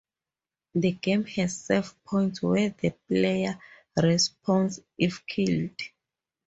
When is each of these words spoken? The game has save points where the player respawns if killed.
The 0.73 0.93
game 0.93 1.25
has 1.25 1.57
save 1.59 1.93
points 2.05 2.41
where 2.41 2.73
the 2.79 2.89
player 3.07 3.59
respawns 3.95 4.83
if 4.97 5.23
killed. 5.27 5.79